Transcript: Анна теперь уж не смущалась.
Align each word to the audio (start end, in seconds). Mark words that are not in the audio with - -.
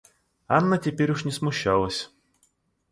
Анна 0.47 0.79
теперь 0.79 1.11
уж 1.11 1.25
не 1.25 1.31
смущалась. 1.31 2.11